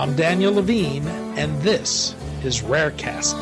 [0.00, 3.34] I'm Daniel Levine, and this is Rarecast.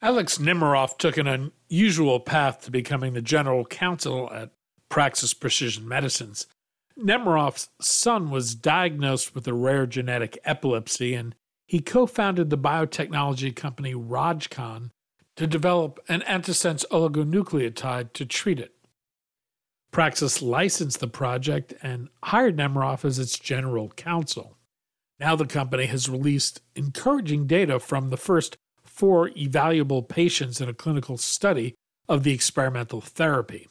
[0.00, 4.52] Alex Nemiroff took an unusual path to becoming the general counsel at
[4.92, 6.46] Praxis Precision Medicines.
[6.98, 11.34] Nemiroff's son was diagnosed with a rare genetic epilepsy, and
[11.66, 14.90] he co founded the biotechnology company RogCon
[15.36, 18.74] to develop an antisense oligonucleotide to treat it.
[19.92, 24.58] Praxis licensed the project and hired Nemiroff as its general counsel.
[25.18, 30.74] Now the company has released encouraging data from the first four evaluable patients in a
[30.74, 31.76] clinical study
[32.10, 33.68] of the experimental therapy.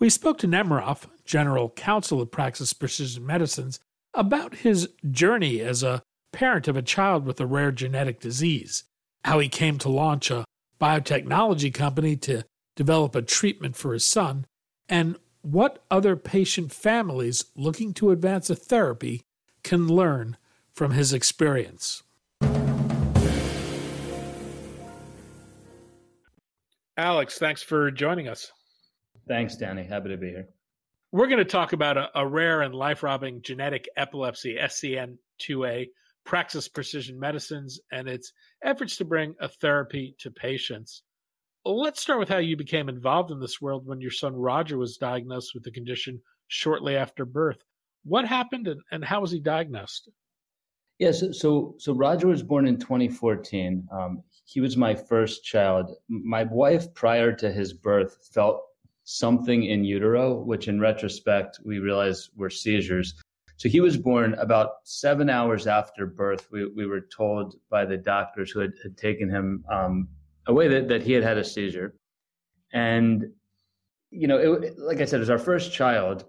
[0.00, 3.80] We spoke to Nemiroff, general counsel of Praxis Precision Medicines,
[4.14, 8.84] about his journey as a parent of a child with a rare genetic disease,
[9.26, 10.46] how he came to launch a
[10.80, 12.44] biotechnology company to
[12.76, 14.46] develop a treatment for his son,
[14.88, 19.20] and what other patient families looking to advance a therapy
[19.62, 20.38] can learn
[20.72, 22.02] from his experience.
[26.96, 28.50] Alex, thanks for joining us.
[29.30, 29.84] Thanks, Danny.
[29.84, 30.48] Happy to be here.
[31.12, 35.86] We're going to talk about a, a rare and life robbing genetic epilepsy, SCN2A,
[36.24, 38.32] Praxis Precision Medicines, and its
[38.64, 41.04] efforts to bring a therapy to patients.
[41.64, 44.96] Let's start with how you became involved in this world when your son Roger was
[44.96, 47.62] diagnosed with the condition shortly after birth.
[48.02, 50.10] What happened and, and how was he diagnosed?
[50.98, 53.86] Yes, yeah, so, so, so Roger was born in 2014.
[53.92, 55.92] Um, he was my first child.
[56.08, 58.64] My wife, prior to his birth, felt
[59.10, 63.20] something in utero, which in retrospect we realized were seizures.
[63.56, 66.46] So he was born about seven hours after birth.
[66.52, 70.08] We, we were told by the doctors who had, had taken him um,
[70.46, 71.96] away that, that he had had a seizure.
[72.72, 73.26] And,
[74.10, 76.26] you know, it, like I said, it was our first child.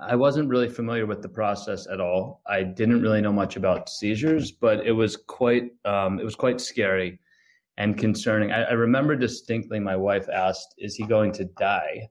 [0.00, 2.40] I wasn't really familiar with the process at all.
[2.46, 6.60] I didn't really know much about seizures, but it was quite um, it was quite
[6.60, 7.18] scary
[7.78, 8.52] and concerning.
[8.52, 12.08] I, I remember distinctly my wife asked, Is he going to die?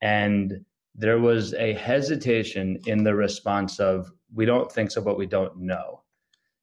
[0.00, 0.64] And
[0.94, 5.56] there was a hesitation in the response of, We don't think so, but we don't
[5.58, 6.02] know.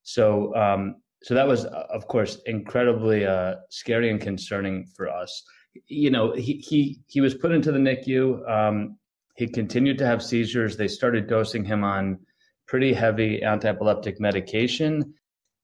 [0.03, 5.43] So, um, so that was, of course, incredibly uh, scary and concerning for us.
[5.87, 8.49] You know, he he he was put into the NICU.
[8.49, 8.97] Um,
[9.35, 10.77] he continued to have seizures.
[10.77, 12.19] They started dosing him on
[12.67, 15.13] pretty heavy anti-epileptic medication,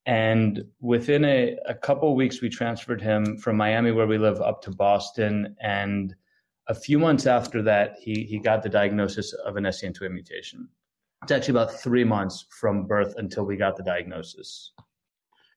[0.05, 4.61] and within a, a couple weeks, we transferred him from Miami, where we live, up
[4.63, 5.55] to Boston.
[5.61, 6.15] And
[6.67, 10.67] a few months after that, he, he got the diagnosis of an SCN2A mutation.
[11.23, 14.71] It's actually about three months from birth until we got the diagnosis.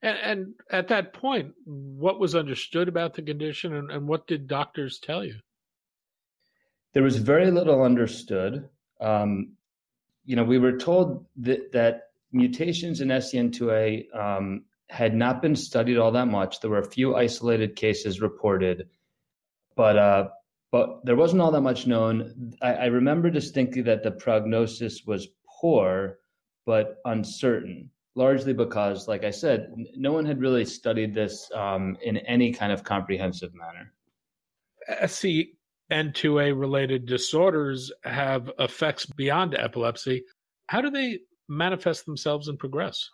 [0.02, 4.46] And, and at that point, what was understood about the condition and, and what did
[4.46, 5.36] doctors tell you?
[6.92, 8.68] There was very little understood.
[9.00, 9.54] Um,
[10.26, 12.02] you know, we were told that, that
[12.34, 16.60] mutations in SCN2A um, had not been studied all that much.
[16.60, 18.88] There were a few isolated cases reported,
[19.76, 20.28] but uh,
[20.70, 22.52] but there wasn't all that much known.
[22.60, 25.28] I, I remember distinctly that the prognosis was
[25.60, 26.18] poor,
[26.66, 32.16] but uncertain, largely because, like I said, no one had really studied this um, in
[32.18, 33.92] any kind of comprehensive manner.
[34.90, 40.24] SCN2A related disorders have effects beyond epilepsy.
[40.66, 43.10] How do they manifest themselves and progress?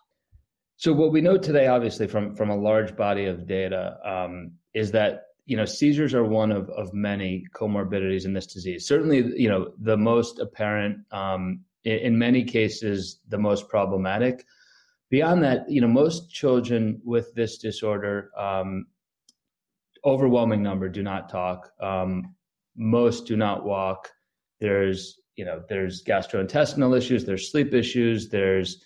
[0.77, 4.91] So what we know today, obviously from from a large body of data, um, is
[4.93, 8.87] that you know seizures are one of of many comorbidities in this disease.
[8.87, 14.47] Certainly, you know the most apparent, um, in, in many cases, the most problematic.
[15.11, 18.87] Beyond that, you know most children with this disorder, um,
[20.07, 21.71] overwhelming number do not talk.
[21.79, 22.35] Um,
[22.75, 24.11] most do not walk.
[24.61, 28.85] There's you know there's gastrointestinal issues there's sleep issues there's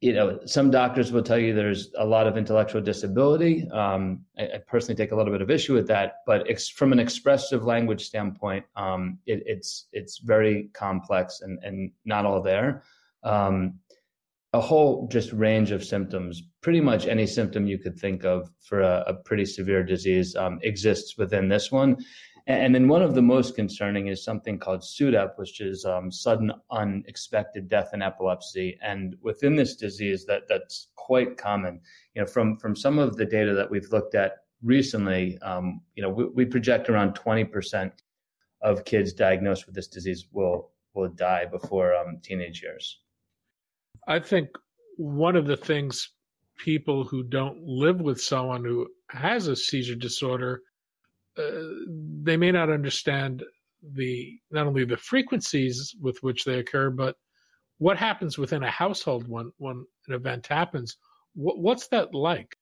[0.00, 3.68] you know some doctors will tell you there's a lot of intellectual disability.
[3.70, 6.92] Um, I, I, personally take a little bit of issue with that but ex- from
[6.92, 12.82] an expressive language standpoint um, it, it's it's very complex and and not all there.
[13.22, 13.80] Um,
[14.52, 18.82] a whole just range of symptoms pretty much any symptom you could think of for
[18.82, 21.96] a, a pretty severe disease um, exists within this one
[22.46, 26.52] and then one of the most concerning is something called SUDEP, which is um, sudden
[26.70, 28.78] unexpected death in epilepsy.
[28.82, 31.80] And within this disease, that that's quite common.
[32.14, 36.02] You know, from from some of the data that we've looked at recently, um, you
[36.02, 37.90] know, we, we project around 20%
[38.62, 43.00] of kids diagnosed with this disease will will die before um, teenage years.
[44.06, 44.48] I think
[44.96, 46.10] one of the things
[46.58, 50.62] people who don't live with someone who has a seizure disorder,
[51.36, 53.44] they may not understand
[53.92, 57.16] the not only the frequencies with which they occur, but
[57.78, 60.96] what happens within a household when when an event happens.
[61.34, 62.56] What, what's that like?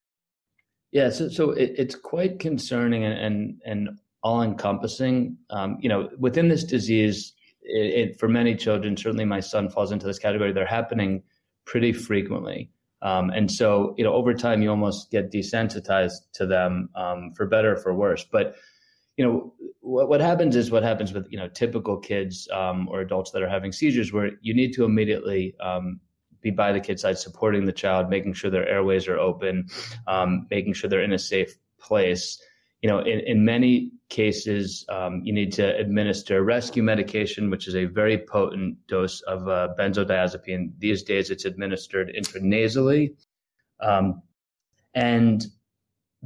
[0.92, 5.36] Yeah, so so it, it's quite concerning and and, and all encompassing.
[5.50, 9.92] Um, you know, within this disease, it, it, for many children, certainly my son falls
[9.92, 10.52] into this category.
[10.52, 11.22] They're happening
[11.64, 12.70] pretty frequently.
[13.04, 17.46] Um, and so, you know, over time, you almost get desensitized to them um, for
[17.46, 18.24] better or for worse.
[18.24, 18.56] But,
[19.16, 23.00] you know, what, what happens is what happens with, you know, typical kids um, or
[23.00, 26.00] adults that are having seizures where you need to immediately um,
[26.40, 29.68] be by the kid's side, supporting the child, making sure their airways are open,
[30.08, 32.42] um, making sure they're in a safe place
[32.84, 37.74] you know, in, in many cases, um, you need to administer rescue medication, which is
[37.74, 40.72] a very potent dose of uh, benzodiazepine.
[40.78, 43.02] These days, it's administered intranasally.
[43.80, 44.22] Um,
[44.94, 45.44] and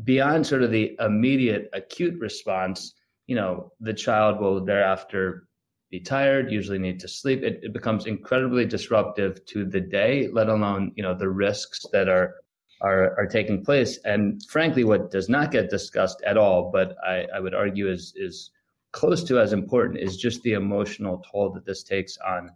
[0.04, 2.94] beyond sort of the immediate acute response,
[3.26, 5.48] you know, the child will thereafter
[5.90, 7.42] be tired, usually need to sleep.
[7.42, 12.08] It, it becomes incredibly disruptive to the day, let alone, you know, the risks that
[12.08, 12.34] are
[12.80, 13.98] are, are taking place.
[14.04, 18.12] And frankly, what does not get discussed at all, but I, I would argue is,
[18.16, 18.50] is
[18.92, 22.50] close to as important, is just the emotional toll that this takes on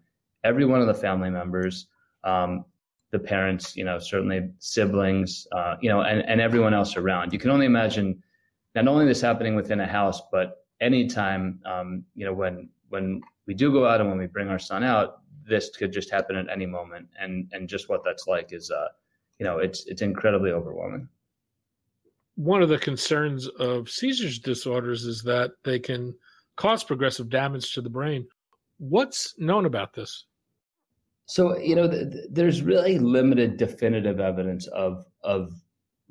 [0.44, 1.86] every one of the family members,
[2.24, 2.64] um,
[3.10, 7.32] the parents, you know, certainly siblings, uh, you know, and, and everyone else around.
[7.32, 8.22] You can only imagine
[8.74, 13.54] not only this happening within a house, but anytime, um, you know, when when we
[13.54, 16.48] do go out and when we bring our son out, this could just happen at
[16.48, 17.08] any moment.
[17.20, 18.88] And and just what that's like is uh,
[19.42, 21.08] you know, it's it's incredibly overwhelming.
[22.36, 26.14] One of the concerns of seizures disorders is that they can
[26.56, 28.24] cause progressive damage to the brain.
[28.78, 30.26] What's known about this?
[31.26, 35.52] So, you know, th- there's really limited definitive evidence of of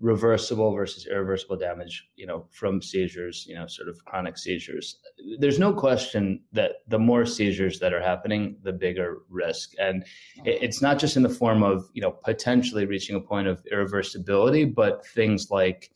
[0.02, 4.98] reversible versus irreversible damage, you know, from seizures, you know, sort of chronic seizures.
[5.40, 9.74] There's no question that the more seizures that are happening, the bigger risk.
[9.80, 10.04] And
[10.40, 10.44] oh.
[10.46, 14.74] it's not just in the form of, you know, potentially reaching a point of irreversibility,
[14.74, 15.92] but things like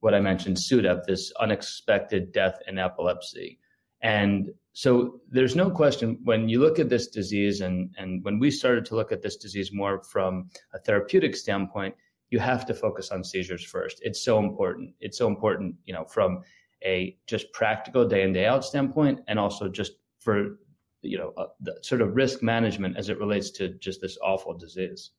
[0.00, 3.58] what I mentioned, SUDEP, this unexpected death in epilepsy.
[4.02, 8.50] And so there's no question when you look at this disease and, and when we
[8.50, 11.94] started to look at this disease more from a therapeutic standpoint,
[12.34, 14.00] you have to focus on seizures first.
[14.02, 14.92] It's so important.
[14.98, 16.42] It's so important, you know, from
[16.84, 20.58] a just practical day in day out standpoint, and also just for
[21.02, 24.52] you know uh, the sort of risk management as it relates to just this awful
[24.52, 25.12] disease.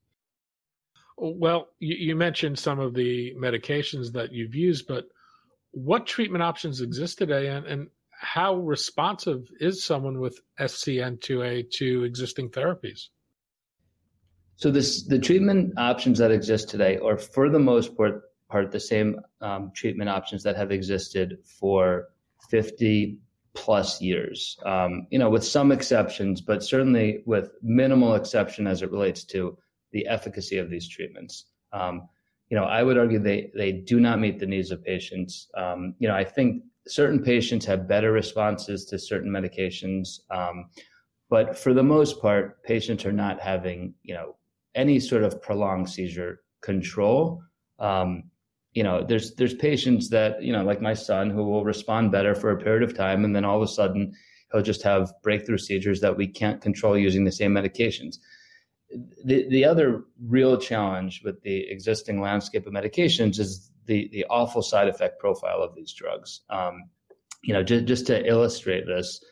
[1.17, 5.05] Well, you, you mentioned some of the medications that you've used, but
[5.71, 12.49] what treatment options exist today, and, and how responsive is someone with SCN2A to existing
[12.49, 13.07] therapies?
[14.57, 18.79] So this the treatment options that exist today are for the most part, part the
[18.79, 22.09] same um, treatment options that have existed for
[22.49, 23.17] 50
[23.53, 24.57] plus years.
[24.65, 29.57] Um, you know, with some exceptions, but certainly with minimal exception as it relates to
[29.91, 31.45] the efficacy of these treatments.
[31.73, 32.07] Um,
[32.49, 35.49] you know, I would argue they they do not meet the needs of patients.
[35.57, 40.69] Um, you know, I think certain patients have better responses to certain medications, um,
[41.29, 44.35] but for the most part, patients are not having you know
[44.75, 47.41] any sort of prolonged seizure control.
[47.79, 48.23] Um,
[48.73, 52.35] you know, there's there's patients that you know, like my son, who will respond better
[52.35, 54.13] for a period of time, and then all of a sudden
[54.51, 58.17] he'll just have breakthrough seizures that we can't control using the same medications.
[59.23, 64.61] The the other real challenge with the existing landscape of medications is the the awful
[64.61, 66.41] side effect profile of these drugs.
[66.49, 66.89] Um,
[67.43, 69.23] you know, just just to illustrate this,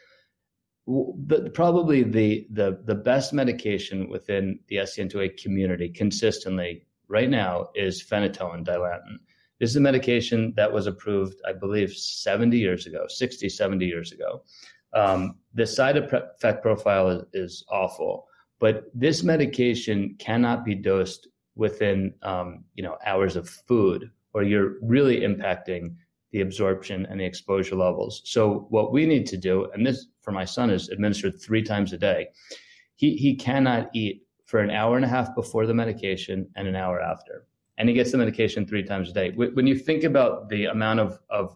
[0.85, 8.03] the, probably the, the the best medication within the SCN2A community consistently right now is
[8.03, 9.17] phenytoin dilantin.
[9.59, 14.11] This is a medication that was approved, I believe, 70 years ago, 60, 70 years
[14.11, 14.43] ago.
[14.93, 18.27] Um, the side effect profile is, is, awful,
[18.59, 24.75] but this medication cannot be dosed within um, you know hours of food, or you're
[24.81, 25.95] really impacting
[26.31, 28.21] the absorption and the exposure levels.
[28.25, 31.93] So what we need to do, and this for my son is administered three times
[31.93, 32.27] a day.
[32.95, 36.75] He he cannot eat for an hour and a half before the medication and an
[36.75, 37.45] hour after,
[37.77, 39.31] and he gets the medication three times a day.
[39.31, 41.55] When you think about the amount of of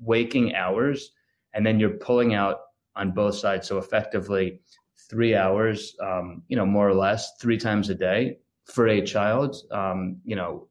[0.00, 1.12] waking hours,
[1.54, 2.60] and then you're pulling out
[2.96, 4.60] on both sides, so effectively
[5.08, 9.56] three hours, um, you know, more or less, three times a day for a child,
[9.70, 10.68] um, you know,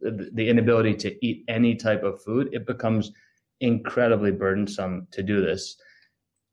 [0.00, 3.12] the inability to eat any type of food, it becomes
[3.60, 5.76] incredibly burdensome to do this.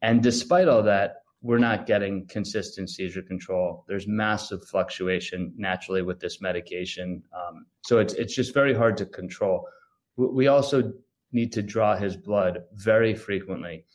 [0.02, 3.86] And despite all that, we're not getting consistent seizure control.
[3.88, 7.22] There's massive fluctuation naturally with this medication.
[7.34, 9.68] Um, so it's, it's just very hard to control.
[10.18, 10.92] We also
[11.32, 13.86] need to draw his blood very frequently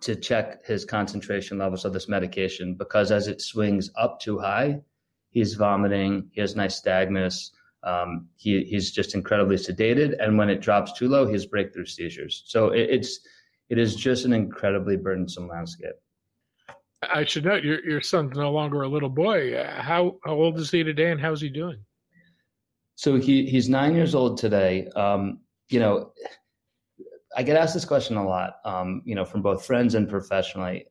[0.00, 4.80] to check his concentration levels of this medication because as it swings up too high,
[5.30, 7.50] he's vomiting, he has nystagmus,
[7.84, 10.14] um, he, he's just incredibly sedated.
[10.22, 12.42] And when it drops too low, he has breakthrough seizures.
[12.46, 13.20] So it, it's,
[13.72, 15.94] it is just an incredibly burdensome landscape.
[17.02, 19.56] I should note your your son's no longer a little boy.
[19.64, 21.78] How how old is he today, and how's he doing?
[22.96, 24.88] So he he's nine years old today.
[24.94, 26.12] Um, you know,
[27.34, 28.56] I get asked this question a lot.
[28.66, 30.86] Um, you know, from both friends and professionally.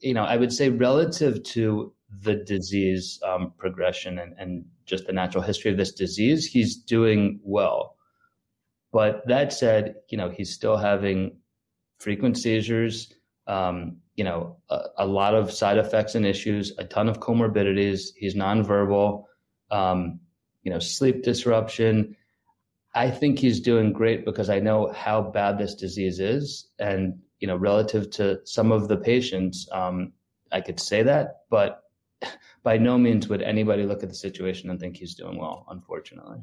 [0.00, 5.12] You know, I would say relative to the disease um, progression and, and just the
[5.14, 7.96] natural history of this disease, he's doing well.
[8.92, 11.38] But that said, you know, he's still having
[12.04, 13.14] frequent seizures
[13.46, 18.08] um, you know, a, a, lot of side effects and issues, a ton of comorbidities.
[18.16, 19.24] He's nonverbal,
[19.70, 20.20] um,
[20.62, 22.16] you know, sleep disruption.
[22.94, 26.68] I think he's doing great because I know how bad this disease is.
[26.78, 30.12] And, you know, relative to some of the patients, um,
[30.52, 31.82] I could say that, but
[32.62, 36.38] by no means would anybody look at the situation and think he's doing well, unfortunately.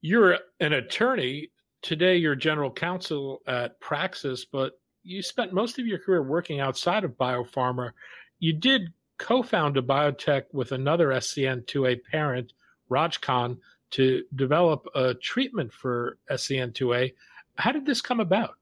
[0.00, 1.50] You're an attorney.
[1.84, 7.04] Today, you're general counsel at Praxis, but you spent most of your career working outside
[7.04, 7.90] of biopharma.
[8.38, 12.54] You did co-found a biotech with another SCN2A parent,
[12.90, 13.58] RogCon,
[13.90, 17.12] to develop a treatment for SCN2A.
[17.56, 18.54] How did this come about?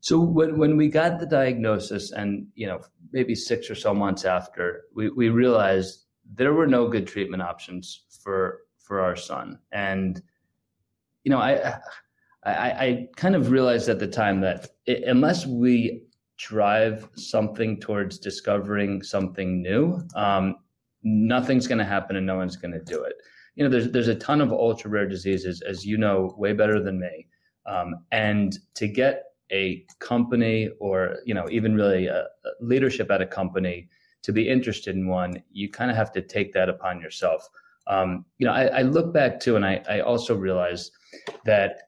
[0.00, 2.80] So when, when we got the diagnosis and, you know,
[3.12, 8.04] maybe six or so months after, we, we realized there were no good treatment options
[8.22, 9.58] for, for our son.
[9.70, 10.22] And,
[11.24, 11.78] you know, I,
[12.44, 16.02] I, I kind of realized at the time that it, unless we
[16.38, 20.56] drive something towards discovering something new, um,
[21.02, 23.14] nothing's going to happen and no one's going to do it.
[23.56, 26.80] You know, there's there's a ton of ultra rare diseases, as you know, way better
[26.80, 27.26] than me.
[27.66, 33.20] Um, and to get a company or you know even really a, a leadership at
[33.20, 33.88] a company
[34.22, 37.48] to be interested in one, you kind of have to take that upon yourself.
[37.86, 40.90] Um, you know, I, I, look back too, and I, I also realize
[41.44, 41.82] that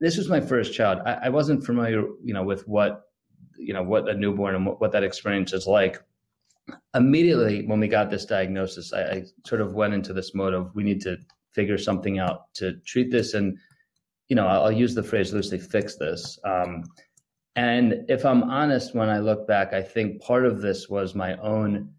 [0.00, 1.00] this was my first child.
[1.04, 3.02] I, I, wasn't familiar, you know, with what,
[3.56, 6.02] you know, what a newborn and what, what that experience is like.
[6.94, 10.74] Immediately when we got this diagnosis, I, I, sort of went into this mode of
[10.74, 11.16] we need to
[11.52, 13.58] figure something out to treat this, and
[14.28, 16.38] you know, I'll, I'll use the phrase loosely, fix this.
[16.44, 16.84] Um,
[17.56, 21.36] and if I'm honest, when I look back, I think part of this was my
[21.38, 21.92] own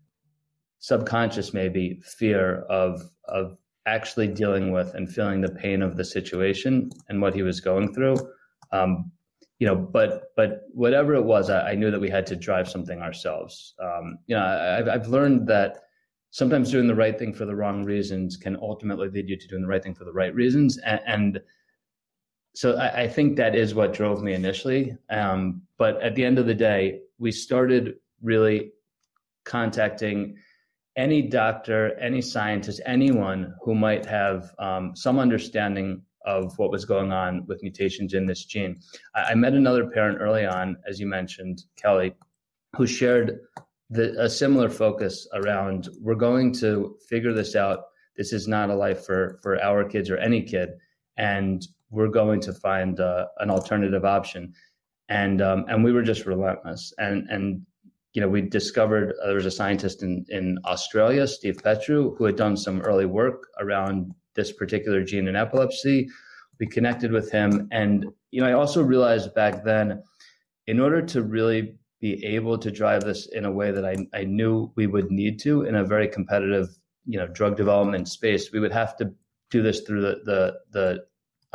[0.80, 6.90] subconscious, maybe fear of of actually dealing with and feeling the pain of the situation
[7.10, 8.16] and what he was going through.
[8.72, 9.12] Um,
[9.60, 12.68] you know, but but whatever it was, I, I, knew that we had to drive
[12.68, 13.76] something ourselves.
[13.80, 15.84] Um, you know, I, have I've learned that
[16.32, 19.62] sometimes doing the right thing for the wrong reasons can ultimately lead you to doing
[19.62, 20.78] the right thing for the right reasons.
[20.80, 21.42] And, and
[22.56, 24.98] so I, I, think that is what drove me initially.
[25.10, 28.72] Um, but at the end of the day, we started really
[29.44, 30.38] contacting
[30.96, 37.12] any doctor, any scientist, anyone who might have um, some understanding of what was going
[37.12, 38.80] on with mutations in this gene.
[39.16, 42.14] I, I, met another parent early on, as you mentioned, Kelly,
[42.76, 43.40] who shared
[43.90, 47.86] the, a similar focus around we're going to figure this out.
[48.18, 50.70] This is not a life for, for our kids or any kid.
[51.18, 54.54] And we're going to find uh, an alternative option.
[55.10, 56.94] And, um, and we were just relentless.
[56.98, 57.66] And, and
[58.14, 62.26] you know, we discovered uh, there was a scientist in, in Australia, Steve Petrou, who
[62.26, 66.10] had done some early work around this particular gene in epilepsy.
[66.60, 67.68] We connected with him.
[67.72, 70.04] And, you know, I also realized back then,
[70.68, 74.24] in order to really be able to drive this in a way that I, I
[74.26, 76.68] knew we would need to in a very competitive,
[77.06, 79.14] you know, drug development space, we would have to
[79.50, 81.06] do this through the, the, the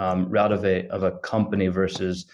[0.02, 2.26] um, route of a, of a company versus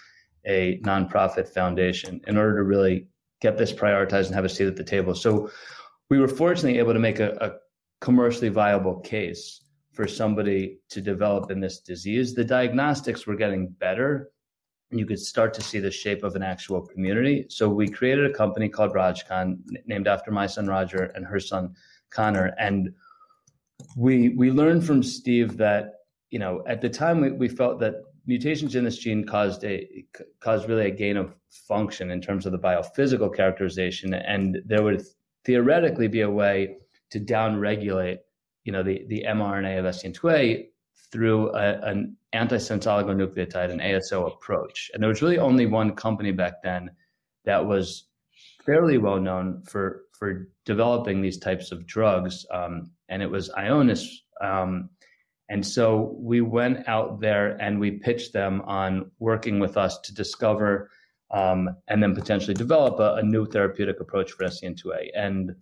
[0.46, 3.06] a nonprofit foundation in order to really
[3.42, 5.14] get this prioritized and have a seat at the table.
[5.14, 5.50] So
[6.08, 7.50] we were fortunately able to make a, a
[8.00, 12.34] commercially viable case for somebody to develop in this disease.
[12.34, 14.30] The diagnostics were getting better.
[14.90, 17.46] And you could start to see the shape of an actual community.
[17.48, 21.74] So we created a company called RogCon, named after my son Roger and her son
[22.10, 22.54] Connor.
[22.58, 22.92] And
[23.96, 25.94] we we learned from Steve that
[26.30, 27.94] you know at the time we, we felt that
[28.26, 30.04] mutations in this gene caused a
[30.40, 35.02] caused really a gain of function in terms of the biophysical characterization, and there would
[35.44, 36.76] theoretically be a way
[37.10, 38.18] to downregulate,
[38.64, 40.68] you know, the the mRNA of SCN2A
[41.10, 44.90] through a, an antisense oligonucleotide, an ASO approach.
[44.94, 46.90] And there was really only one company back then
[47.44, 48.08] that was
[48.64, 54.06] fairly well known for for developing these types of drugs, um, and it was Ionis.
[54.40, 54.90] Um,
[55.52, 60.14] and so we went out there and we pitched them on working with us to
[60.14, 60.88] discover
[61.30, 65.10] um, and then potentially develop a, a, new therapeutic approach for SCN2A.
[65.14, 65.56] And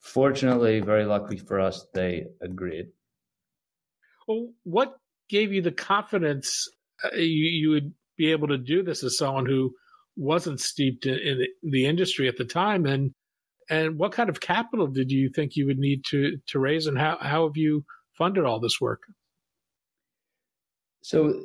[0.00, 2.86] fortunately, very lucky for us, they agreed.
[4.26, 4.96] Well, what
[5.28, 6.68] gave you the confidence
[7.04, 9.72] uh, you, you would be able to do this as someone who
[10.16, 13.14] wasn't steeped in, in the industry at the time and
[13.70, 16.98] and what kind of capital did you think you would need to to raise and
[16.98, 17.84] how how have you
[18.20, 19.02] funded all this work?
[21.02, 21.44] So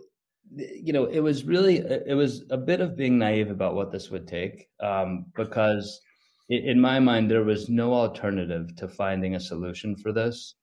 [0.56, 4.12] you know it was really it was a bit of being naive about what this
[4.12, 6.00] would take um, because
[6.50, 10.56] in my mind there was no alternative to finding a solution for this.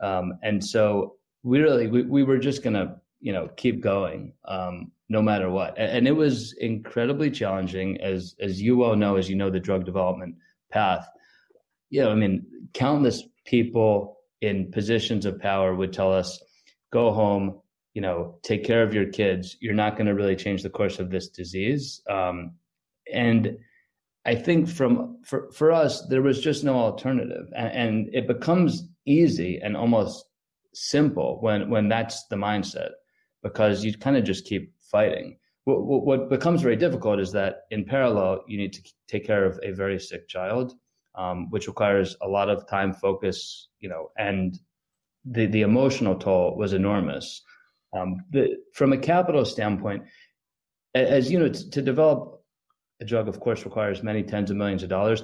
[0.00, 4.90] Um, and so we really we, we were just gonna you know keep going um,
[5.08, 5.78] no matter what.
[5.78, 9.84] And it was incredibly challenging as as you well know as you know the drug
[9.84, 10.34] development
[10.70, 11.06] path.
[11.90, 16.42] You know i mean countless people in positions of power would tell us
[16.92, 17.60] go home
[17.94, 19.56] you know take care of your kids.
[19.60, 22.02] You're not going to really change the course of this disease.
[22.08, 22.52] Um,
[23.12, 23.56] and
[24.26, 27.46] i think from for, for us there was just no alternative.
[27.56, 30.24] And, and it becomes easy and almost
[30.74, 32.90] simple when when that's the mindset
[33.42, 35.38] because you kind of just keep fighting.
[35.64, 39.58] What, what, becomes very difficult is that in parallel, you need to take care of
[39.62, 40.74] a very sick child,
[41.14, 44.58] um, which requires a lot of time, focus, you know, and
[45.24, 47.42] the, the emotional toll was enormous.
[47.96, 50.04] Um, the, from a capital standpoint,
[50.94, 52.42] as you know, to, to develop
[53.00, 55.22] a drug, of course, requires many tens of millions of dollars.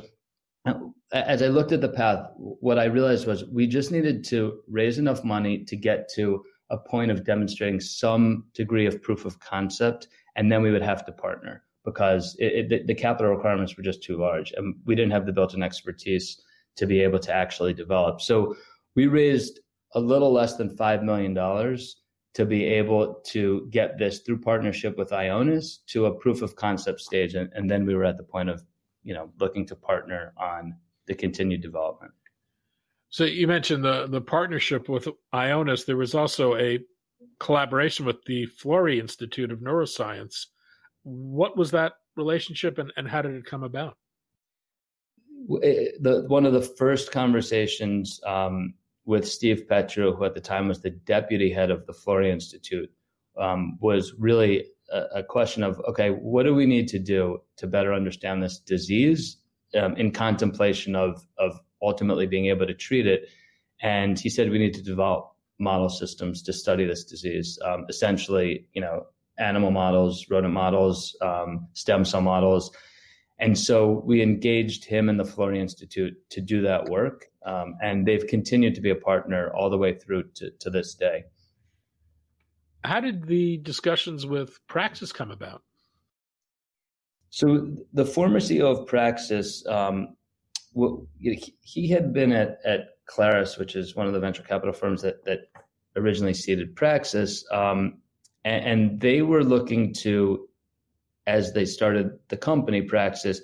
[1.13, 4.99] As I looked at the path, what I realized was we just needed to raise
[4.99, 10.09] enough money to get to a point of demonstrating some degree of proof of concept,
[10.35, 14.03] and then we would have to partner because it, it, the capital requirements were just
[14.03, 16.43] too large, and we didn't have the built-in expertise
[16.75, 18.21] to be able to actually develop.
[18.21, 18.55] So
[18.95, 19.61] we raised
[19.95, 22.03] a little less than five million dollars
[22.35, 27.01] to be able to get this through partnership with Ionis to a proof of concept
[27.01, 28.63] stage, and, and then we were at the point of
[29.05, 30.75] you know looking to partner on
[31.07, 32.13] the continued development.
[33.09, 35.87] So you mentioned the the partnership with Ionis.
[35.87, 36.81] There was also a
[37.39, 40.47] collaboration with the Florey Institute of Neuroscience.
[41.07, 43.97] What was that relationship, and, and how did it come about?
[45.49, 50.81] The, one of the first conversations um, with Steve Petrou, who at the time was
[50.81, 52.91] the deputy head of the Florey Institute,
[53.39, 57.69] um, was really a, a, question of okay, what do we need to do to
[57.69, 59.37] better understand this disease
[59.81, 63.29] um, in contemplation of of ultimately being able to treat it.
[63.81, 67.59] And he said we need to develop model systems to study this disease.
[67.65, 69.07] Um, essentially, you know,
[69.39, 72.71] animal models, rodent models, um, stem cell models.
[73.39, 77.27] And so we engaged him and the Florey Institute to do that work.
[77.45, 80.95] Um, and they've continued to be a partner all the way through to, to this
[80.95, 81.25] day.
[82.83, 85.63] How did the discussions with Praxis come about?
[87.31, 90.17] So the former CEO of Praxis um,
[90.77, 95.01] well, he had been at, at Clarus, which is one of the venture capital firms
[95.01, 95.49] that, that
[95.97, 97.47] originally seeded Praxis.
[97.51, 98.03] Um,
[98.47, 100.49] and, and, they were looking to,
[101.27, 103.41] as they started the company Praxis,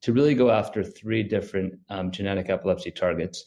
[0.00, 3.44] to really go after three different um, genetic epilepsy targets.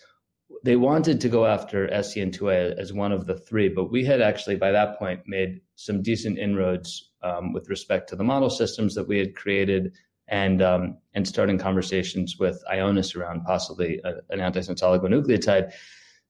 [0.64, 4.58] They wanted to go after SCN2A as one of the three, but we had actually
[4.58, 9.08] by that point made some decent inroads um, with respect to the model systems that
[9.08, 9.94] we had created
[10.28, 15.74] and um, and starting conversations with Ionis around possibly a, an antisense oligonucleotide.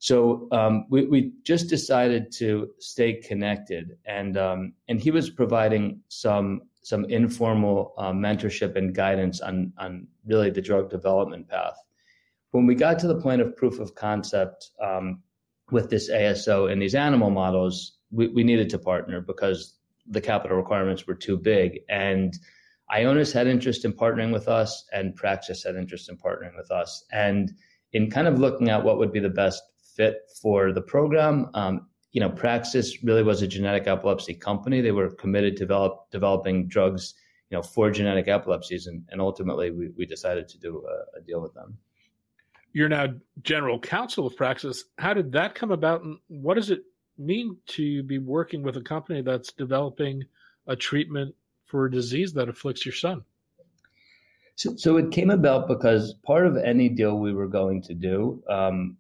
[0.01, 6.01] So um, we, we just decided to stay connected, and um, and he was providing
[6.07, 11.75] some some informal uh, mentorship and guidance on on really the drug development path.
[12.49, 15.21] When we got to the point of proof of concept um,
[15.69, 20.57] with this ASO and these animal models, we, we needed to partner because the capital
[20.57, 22.33] requirements were too big and
[22.91, 27.05] Ionis had interest in partnering with us, and Praxis had interest in partnering with us.
[27.13, 27.53] And
[27.93, 29.63] in kind of looking at what would be the best
[30.01, 34.81] fit for the program, um, you know, Praxis really was a genetic epilepsy company.
[34.81, 37.13] They were committed to develop developing drugs,
[37.49, 41.21] you know, for genetic epilepsies, and, and ultimately we, we decided to do a, a
[41.21, 41.77] deal with them.
[42.73, 43.07] You're now
[43.43, 44.85] general counsel of Praxis.
[44.97, 46.81] How did that come about, and what does it
[47.17, 50.23] mean to be working with a company that's developing
[50.65, 51.35] a treatment
[51.65, 53.23] for a disease that afflicts your son?
[54.55, 58.43] So, so it came about because part of any deal we were going to do
[58.49, 58.97] um,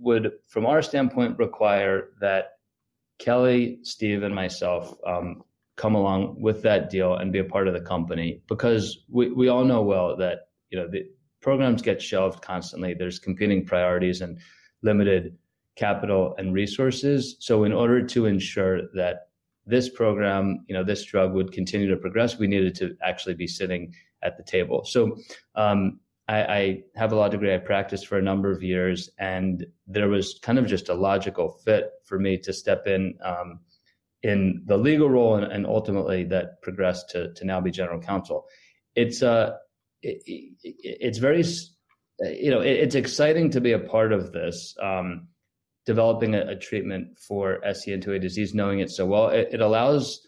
[0.00, 2.52] would, from our standpoint, require that
[3.18, 5.42] Kelly, Steve, and myself um,
[5.76, 9.48] come along with that deal and be a part of the company because we, we
[9.48, 11.04] all know well that you know the
[11.40, 12.94] programs get shelved constantly.
[12.94, 14.38] There's competing priorities and
[14.82, 15.36] limited
[15.76, 17.36] capital and resources.
[17.40, 19.28] So in order to ensure that
[19.66, 23.46] this program, you know, this drug would continue to progress, we needed to actually be
[23.46, 24.84] sitting at the table.
[24.84, 25.16] So
[25.54, 27.52] um, I, I, have a law degree.
[27.52, 31.48] I practiced for a number of years, and there was kind of just a logical
[31.64, 33.60] fit for me to step in um,
[34.22, 38.46] in the legal role, and, and, ultimately that progressed to to now be general counsel.
[38.94, 39.56] It's uh,
[40.02, 41.42] it, it, it's very,
[42.20, 44.76] you know, it, it's exciting to be a part of this.
[44.80, 45.26] Um,
[45.86, 50.20] developing a, a, treatment for SCN2A disease, knowing it so well, it, it allows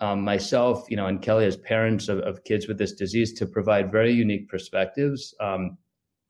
[0.00, 3.46] um, myself, you know, and Kelly as parents of, of, kids with this disease to
[3.46, 5.78] provide very unique perspectives um,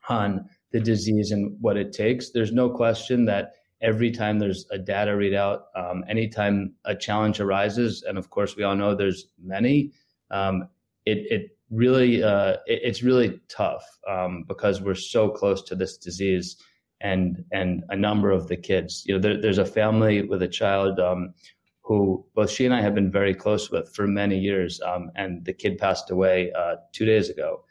[0.07, 2.31] on the disease and what it takes.
[2.31, 8.03] There's no question that every time there's a data readout, um, anytime a challenge arises,
[8.03, 9.91] and of course we all know there's many,
[10.31, 10.69] um,
[11.05, 15.97] it, it really uh, it, it's really tough um, because we're so close to this
[15.97, 16.57] disease
[17.01, 19.03] and and a number of the kids.
[19.05, 21.33] You know, there, there's a family with a child um,
[21.85, 25.45] who both she and I have been very close with for many years, um, and
[25.45, 27.63] the kid passed away uh, two days ago.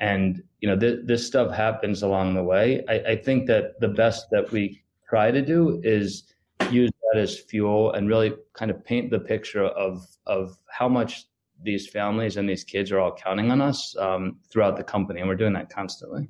[0.00, 2.84] And you know, th- this stuff happens along the way.
[2.88, 6.24] I, I think that the best that we try to do is
[6.70, 11.26] use that as fuel and really kind of paint the picture of of how much
[11.62, 15.28] these families and these kids are all counting on us um, throughout the company, and
[15.28, 16.28] we're doing that constantly.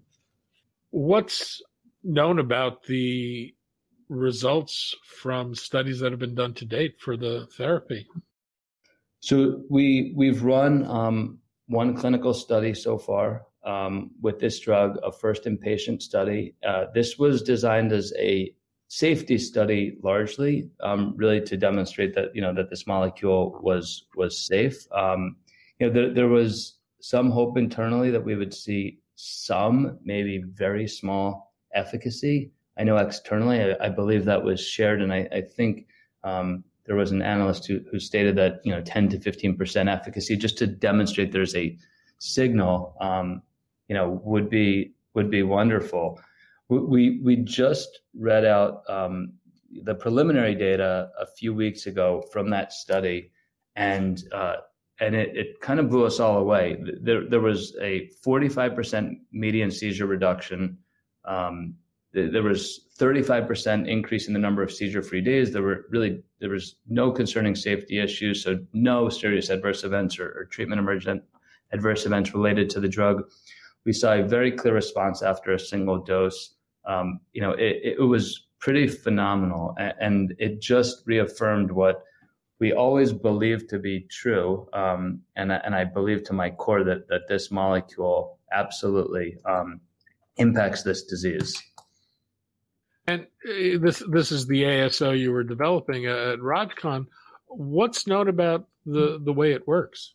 [0.90, 1.62] What's
[2.05, 3.55] known about the
[4.12, 8.07] results from studies that have been done to date for the therapy?
[9.20, 15.12] So we we've run um, one clinical study so far um, with this drug, a
[15.12, 16.55] first inpatient study.
[16.66, 18.55] Uh, this was designed as a
[18.88, 24.44] safety study, largely, um, really to demonstrate that you know that this molecule was was
[24.44, 24.87] safe.
[24.92, 25.37] Um,
[25.79, 30.87] you know, there, there was some hope internally that we would see some, maybe very
[30.87, 32.51] small efficacy.
[32.78, 35.87] I know externally, I, I believe that was shared, and I, I think
[36.24, 39.88] um, there was an analyst who, who stated that you know 10 to 15 percent
[39.88, 41.76] efficacy, just to demonstrate there's a
[42.18, 43.42] signal, um,
[43.88, 46.20] you know, would be would be wonderful.
[46.68, 49.35] We we just read out um,
[49.82, 53.32] the preliminary data a few weeks ago from that study,
[53.76, 54.56] and uh,
[55.00, 56.82] and it, it kind of blew us all away.
[57.02, 60.78] There there was a 45% median seizure reduction
[61.24, 61.74] um,
[62.12, 65.51] there was 35% increase in the number of seizure-free days.
[65.51, 70.29] There were really there was no concerning safety issues, so no serious adverse events or,
[70.29, 71.22] or treatment emergent
[71.72, 73.22] adverse events related to the drug.
[73.85, 76.55] We saw a very clear response after a single dose.
[76.85, 82.03] Um, you know, it, it, was pretty phenomenal, and it just reaffirmed what
[82.59, 84.68] we always believed to be true.
[84.72, 89.81] Um, and and I believe to my core that that this molecule absolutely um,
[90.37, 91.61] impacts this disease.
[93.07, 97.07] And uh, this this is the ASO you were developing at RogCon.
[97.47, 100.15] What's known about the the way it works?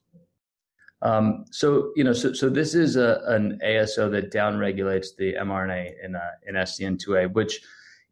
[1.01, 5.93] Um, so you know, so so this is a, an ASO that downregulates the mRNA
[6.03, 7.59] in uh, in SCN2A, which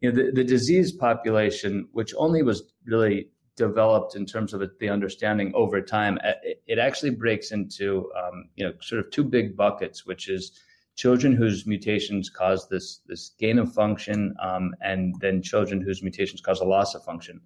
[0.00, 4.88] you know the, the disease population, which only was really developed in terms of the
[4.88, 9.56] understanding over time, it, it actually breaks into um, you know sort of two big
[9.56, 10.52] buckets, which is
[10.96, 16.40] children whose mutations cause this this gain of function, um, and then children whose mutations
[16.40, 17.40] cause a loss of function.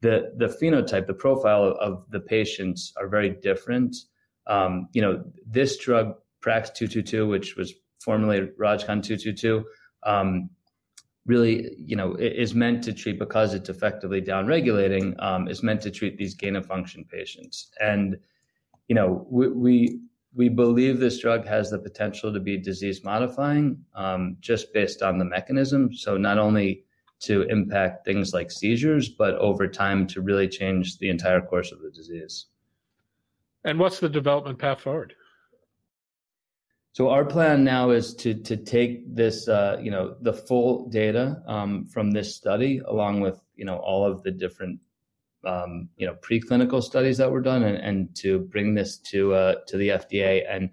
[0.00, 3.96] The the phenotype, the profile of the patients are very different.
[4.46, 9.32] Um, you know, this drug Prax two two two, which was formerly RogCon two two
[9.32, 9.64] two,
[10.04, 10.48] um,
[11.26, 15.20] really, you know, is meant to treat because it's effectively downregulating.
[15.20, 18.16] Um, is meant to treat these gain of function patients, and
[18.88, 20.00] you know, we, we
[20.34, 25.18] we believe this drug has the potential to be disease modifying um, just based on
[25.18, 25.92] the mechanism.
[25.92, 26.84] So, not only
[27.20, 31.80] to impact things like seizures, but over time to really change the entire course of
[31.80, 32.46] the disease.
[33.64, 35.14] And what's the development path forward?
[36.94, 41.42] So our plan now is to to take this, uh, you know, the full data
[41.46, 44.78] um, from this study, along with you know all of the different
[45.44, 49.54] um, you know preclinical studies that were done and, and to bring this to uh,
[49.66, 50.70] to the FDA and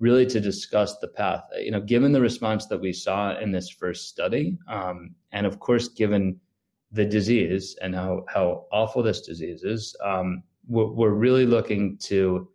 [0.00, 1.44] really to discuss the path.
[1.58, 5.58] You know, given the response that we saw in this first study, um, and of
[5.60, 6.40] course, given
[6.92, 12.48] the disease and how how awful this disease is, um, we're, we're, really looking to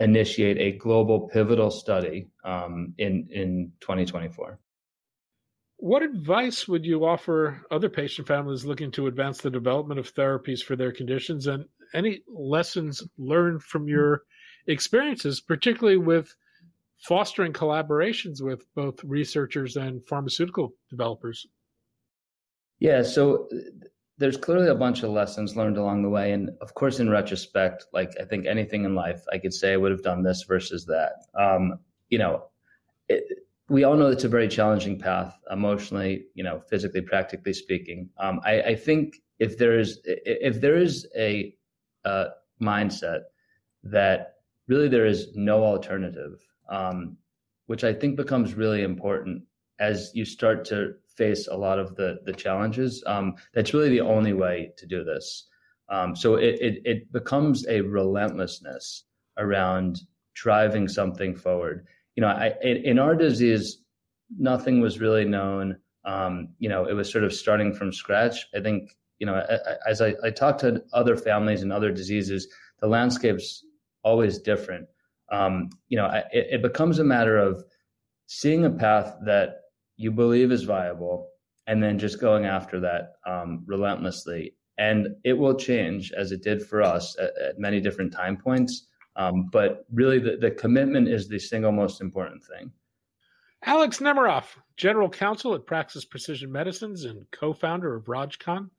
[0.00, 4.58] initiate a global pivotal study um, in in 2024.
[5.84, 10.62] What advice would you offer other patient families looking to advance the development of therapies
[10.62, 14.22] for their conditions and any lessons learned from your
[14.66, 16.34] experiences, particularly with
[17.06, 21.46] fostering collaborations with both researchers and pharmaceutical developers.
[22.78, 23.46] Yeah, so
[24.16, 26.32] there's clearly a bunch of lessons learned along the way.
[26.32, 29.76] And of course, in retrospect, like I think anything in life, I could say I
[29.76, 31.26] would have done this versus that.
[31.38, 32.44] Um, you know,
[33.10, 38.10] it, we all know it's a very challenging path emotionally, you know, physically, practically speaking.
[38.18, 41.54] Um, I, I, think if there is if there is a
[42.04, 42.26] uh,
[42.60, 43.20] mindset
[43.84, 44.34] that
[44.68, 47.16] really there is no alternative, um,
[47.66, 49.42] which I think becomes really important
[49.78, 53.02] as you start to face a lot of the the challenges.
[53.06, 55.48] Um, that's really the only way to do this.
[55.88, 59.04] Um, so it, it it becomes a relentlessness
[59.38, 60.02] around
[60.34, 63.78] driving something forward you know, I, in our disease,
[64.38, 65.76] nothing was really known.
[66.04, 68.46] Um, you know, it was sort of starting from scratch.
[68.54, 69.44] I think, you know,
[69.86, 72.48] as I, I talk to other families and other diseases,
[72.80, 73.64] the landscape's
[74.02, 74.86] always different.
[75.32, 77.64] Um, you know, it, it becomes a matter of
[78.26, 79.60] seeing a path that
[79.96, 81.30] you believe is viable
[81.66, 84.54] and then just going after that um, relentlessly.
[84.76, 88.86] And it will change as it did for us at, at many different time points.
[89.16, 92.72] Um, but really, the, the commitment is the single most important thing.
[93.64, 94.44] Alex Nemiroff,
[94.76, 98.70] General Counsel at Praxis Precision Medicines and co founder of RogCon.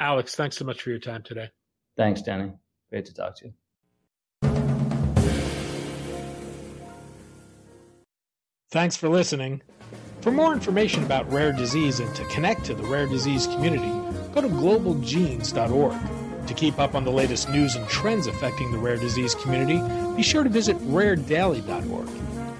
[0.00, 1.50] Alex, thanks so much for your time today.
[1.96, 2.52] Thanks, Danny.
[2.90, 3.52] Great to talk to you.
[8.70, 9.62] Thanks for listening.
[10.20, 13.92] For more information about rare disease and to connect to the rare disease community,
[14.32, 16.23] go to globalgenes.org.
[16.46, 19.80] To keep up on the latest news and trends affecting the rare disease community,
[20.14, 22.08] be sure to visit raredaily.org.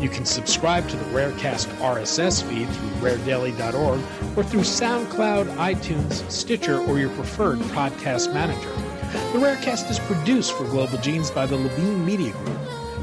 [0.01, 4.01] You can subscribe to the Rarecast RSS feed through raredaily.org
[4.37, 8.71] or through SoundCloud, iTunes, Stitcher, or your preferred podcast manager.
[9.33, 12.59] The Rarecast is produced for Global Genes by the Levine Media Group.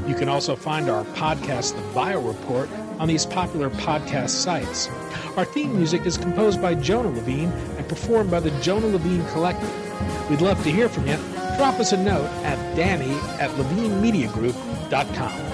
[0.06, 2.68] You can also find our podcast, The Bio Report,
[2.98, 4.88] on these popular podcast sites.
[5.36, 9.91] Our theme music is composed by Jonah Levine and performed by the Jonah Levine Collective.
[10.28, 11.16] We'd love to hear from you.
[11.56, 15.51] Drop us a note at danny at levinemediagroup.com.